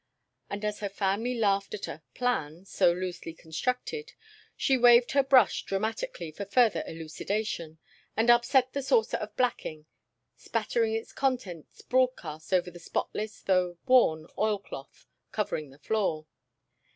[0.49, 4.13] And as her family laughed at a "plan" so very loosely constructed,
[4.57, 7.77] she waved her brush dramatically for further elucidation,
[8.17, 9.85] and upset the saucer of blacking,
[10.35, 16.25] spattering its contents broadcast over the spotless, though worn, oil cloth covering the floor.